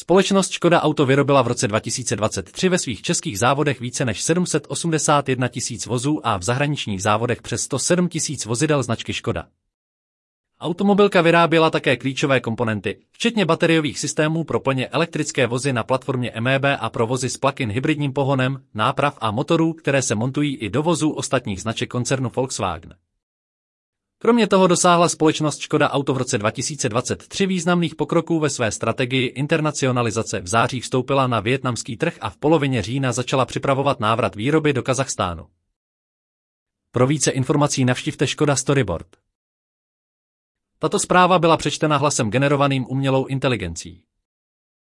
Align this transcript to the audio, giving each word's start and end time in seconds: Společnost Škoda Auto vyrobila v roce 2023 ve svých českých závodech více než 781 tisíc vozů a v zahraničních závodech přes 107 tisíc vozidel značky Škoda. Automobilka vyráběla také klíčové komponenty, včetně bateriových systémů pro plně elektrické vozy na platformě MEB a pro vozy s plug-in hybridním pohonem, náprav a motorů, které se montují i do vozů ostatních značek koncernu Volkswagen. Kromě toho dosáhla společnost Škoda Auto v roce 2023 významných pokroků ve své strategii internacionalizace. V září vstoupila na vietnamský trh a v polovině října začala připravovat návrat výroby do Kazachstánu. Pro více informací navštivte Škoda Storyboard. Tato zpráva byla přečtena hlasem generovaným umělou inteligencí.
Společnost 0.00 0.50
Škoda 0.50 0.82
Auto 0.82 1.06
vyrobila 1.06 1.42
v 1.42 1.46
roce 1.46 1.68
2023 1.68 2.68
ve 2.68 2.78
svých 2.78 3.02
českých 3.02 3.38
závodech 3.38 3.80
více 3.80 4.04
než 4.04 4.22
781 4.22 5.48
tisíc 5.48 5.86
vozů 5.86 6.26
a 6.26 6.36
v 6.36 6.42
zahraničních 6.42 7.02
závodech 7.02 7.42
přes 7.42 7.62
107 7.62 8.08
tisíc 8.08 8.44
vozidel 8.44 8.82
značky 8.82 9.12
Škoda. 9.12 9.46
Automobilka 10.60 11.20
vyráběla 11.20 11.70
také 11.70 11.96
klíčové 11.96 12.40
komponenty, 12.40 12.98
včetně 13.10 13.44
bateriových 13.44 13.98
systémů 13.98 14.44
pro 14.44 14.60
plně 14.60 14.88
elektrické 14.88 15.46
vozy 15.46 15.72
na 15.72 15.82
platformě 15.82 16.32
MEB 16.40 16.64
a 16.78 16.90
pro 16.90 17.06
vozy 17.06 17.30
s 17.30 17.36
plug-in 17.36 17.70
hybridním 17.70 18.12
pohonem, 18.12 18.62
náprav 18.74 19.18
a 19.20 19.30
motorů, 19.30 19.72
které 19.72 20.02
se 20.02 20.14
montují 20.14 20.56
i 20.56 20.70
do 20.70 20.82
vozů 20.82 21.10
ostatních 21.10 21.62
značek 21.62 21.90
koncernu 21.90 22.30
Volkswagen. 22.36 22.94
Kromě 24.20 24.46
toho 24.46 24.66
dosáhla 24.66 25.08
společnost 25.08 25.58
Škoda 25.58 25.90
Auto 25.90 26.14
v 26.14 26.16
roce 26.16 26.38
2023 26.38 27.46
významných 27.46 27.94
pokroků 27.94 28.40
ve 28.40 28.50
své 28.50 28.70
strategii 28.70 29.26
internacionalizace. 29.26 30.40
V 30.40 30.48
září 30.48 30.80
vstoupila 30.80 31.26
na 31.26 31.40
vietnamský 31.40 31.96
trh 31.96 32.18
a 32.20 32.30
v 32.30 32.36
polovině 32.36 32.82
října 32.82 33.12
začala 33.12 33.44
připravovat 33.44 34.00
návrat 34.00 34.36
výroby 34.36 34.72
do 34.72 34.82
Kazachstánu. 34.82 35.46
Pro 36.90 37.06
více 37.06 37.30
informací 37.30 37.84
navštivte 37.84 38.26
Škoda 38.26 38.56
Storyboard. 38.56 39.06
Tato 40.78 40.98
zpráva 40.98 41.38
byla 41.38 41.56
přečtena 41.56 41.96
hlasem 41.96 42.30
generovaným 42.30 42.86
umělou 42.88 43.26
inteligencí. 43.26 44.07